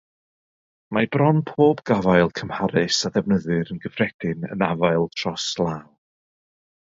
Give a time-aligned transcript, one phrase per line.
[0.95, 5.79] Mae bron pob gafael cymharus a ddefnyddir yn gyffredin yn afael tros law.